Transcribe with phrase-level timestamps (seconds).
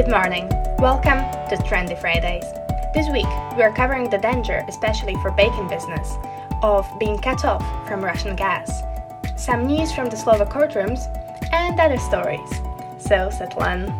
[0.00, 0.48] Good morning.
[0.78, 2.46] Welcome to Trendy Fridays.
[2.94, 6.16] This week we are covering the danger, especially for baking business,
[6.62, 8.80] of being cut off from Russian gas.
[9.36, 11.00] Some news from the Slovak courtrooms
[11.52, 12.48] and other stories.
[12.98, 13.92] So settle in.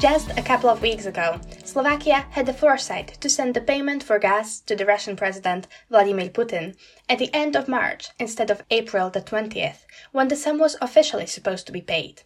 [0.00, 4.18] Just a couple of weeks ago, Slovakia had the foresight to send the payment for
[4.18, 6.74] gas to the Russian President Vladimir Putin
[7.08, 11.26] at the end of March instead of April the 20th, when the sum was officially
[11.26, 12.22] supposed to be paid.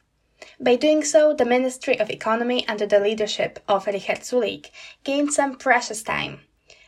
[0.60, 4.70] By doing so, the Ministry of Economy under the leadership of Richard Sulik
[5.02, 6.42] gained some precious time.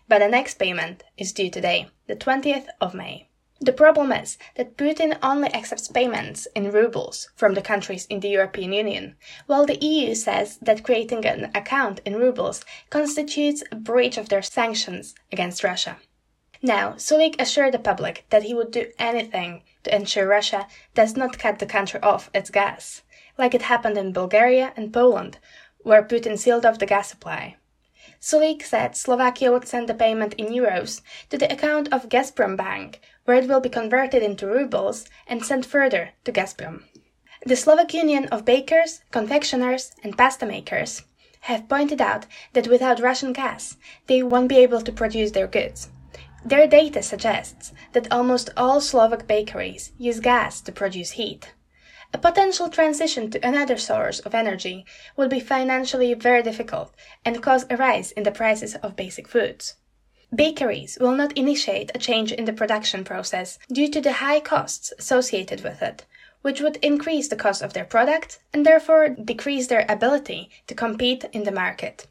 [0.06, 3.28] But the next payment is due today, the 20th of May.
[3.62, 8.30] The problem is that Putin only accepts payments in rubles from the countries in the
[8.30, 14.16] European Union, while the EU says that creating an account in rubles constitutes a breach
[14.16, 15.98] of their sanctions against Russia.
[16.62, 21.38] Now, Sulik assured the public that he would do anything to ensure Russia does not
[21.38, 23.02] cut the country off its gas,
[23.40, 25.38] like it happened in Bulgaria and Poland,
[25.78, 27.56] where Putin sealed off the gas supply.
[28.20, 33.00] Sulik said Slovakia would send the payment in euros to the account of Gazprom Bank,
[33.24, 36.84] where it will be converted into rubles and sent further to Gazprom.
[37.46, 41.02] The Slovak Union of Bakers, Confectioners, and Pasta Makers
[41.48, 45.88] have pointed out that without Russian gas, they won't be able to produce their goods.
[46.44, 51.54] Their data suggests that almost all Slovak bakeries use gas to produce heat.
[52.12, 54.84] A potential transition to another source of energy
[55.16, 56.94] would be financially very difficult
[57.24, 59.76] and cause a rise in the prices of basic foods.
[60.34, 64.92] Bakeries will not initiate a change in the production process due to the high costs
[64.98, 66.06] associated with it,
[66.42, 71.24] which would increase the cost of their product and therefore decrease their ability to compete
[71.32, 72.06] in the market.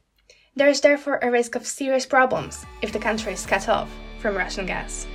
[0.55, 3.89] There is therefore a risk of serious problems if the country is cut off
[4.19, 5.07] from Russian gas.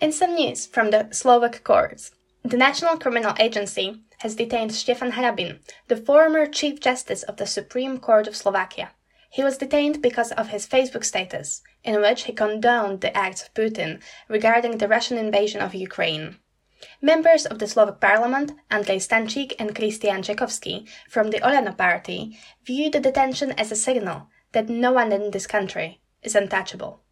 [0.00, 5.60] In some news from the Slovak courts, the National Criminal Agency has detained Stefan Harabin,
[5.88, 8.92] the former Chief Justice of the Supreme Court of Slovakia.
[9.30, 13.54] He was detained because of his Facebook status, in which he condoned the acts of
[13.54, 16.38] Putin regarding the Russian invasion of Ukraine.
[17.02, 22.90] Members of the Slovak parliament, Andrej Stanchik and Christian Čekovský from the Olano party, view
[22.90, 27.02] the detention as a signal that no one in this country is untouchable.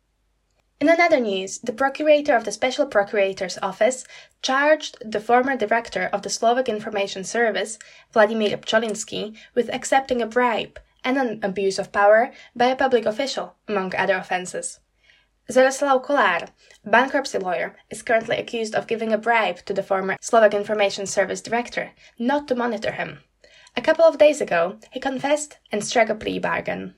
[0.81, 4.05] In another news, the procurator of the Special Procurator's Office
[4.43, 7.81] charged the former director of the Slovak Information Service,
[8.13, 13.57] Vladimir Pcholinsky, with accepting a bribe and an abuse of power by a public official,
[13.67, 14.79] among other offenses.
[15.51, 16.47] Zoroslav Kolar,
[16.85, 21.41] bankruptcy lawyer, is currently accused of giving a bribe to the former Slovak Information Service
[21.41, 21.91] director
[22.21, 23.25] not to monitor him.
[23.77, 26.95] A couple of days ago, he confessed and struck a plea bargain.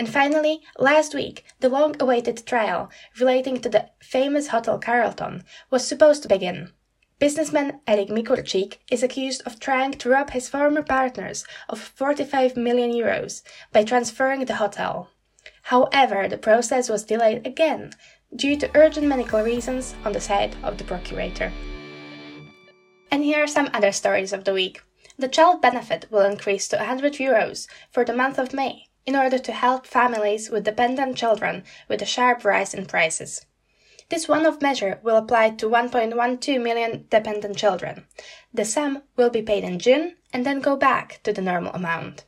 [0.00, 2.88] And finally, last week, the long awaited trial
[3.18, 6.72] relating to the famous Hotel Carlton was supposed to begin.
[7.18, 12.92] Businessman Erik Mikurczyk is accused of trying to rob his former partners of 45 million
[12.92, 15.10] euros by transferring the hotel.
[15.64, 17.92] However, the process was delayed again
[18.34, 21.52] due to urgent medical reasons on the side of the procurator.
[23.10, 24.80] And here are some other stories of the week.
[25.18, 29.38] The child benefit will increase to 100 euros for the month of May in order
[29.38, 33.46] to help families with dependent children with a sharp rise in prices.
[34.10, 38.06] This one off measure will apply to 1.12 million dependent children.
[38.52, 42.24] The sum will be paid in June and then go back to the normal amount.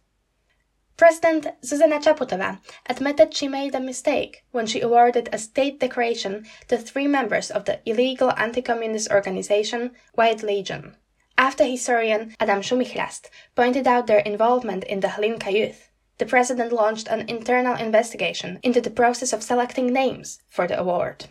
[0.96, 6.78] President Zuzana Chaputova admitted she made a mistake when she awarded a state decoration to
[6.78, 10.96] three members of the illegal anti-communist organization White Legion,
[11.36, 15.88] after historian Adam Shumichrast pointed out their involvement in the Hlinka youth
[16.22, 21.24] the president launched an internal investigation into the process of selecting names for the award.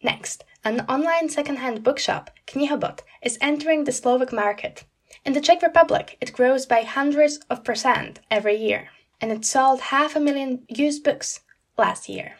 [0.00, 4.84] Next, an online second-hand bookshop, Knihobot, is entering the Slovak market.
[5.24, 8.90] In the Czech Republic, it grows by hundreds of percent every year,
[9.20, 11.40] and it sold half a million used books
[11.76, 12.36] last year.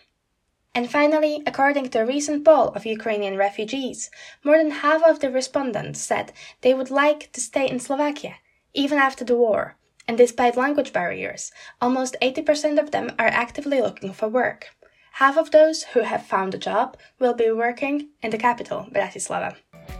[0.76, 4.09] And finally, according to a recent poll of Ukrainian refugees,
[4.44, 8.37] more than half of the respondents said they would like to stay in Slovakia,
[8.73, 9.76] even after the war,
[10.06, 14.69] and despite language barriers, almost 80% of them are actively looking for work.
[15.12, 19.56] Half of those who have found a job will be working in the capital, Bratislava.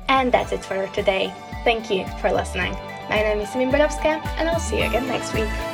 [0.08, 1.32] And that's it for today.
[1.64, 2.72] Thank you for listening.
[3.08, 5.71] My name is Simin Bodowska, and I'll see you again next week.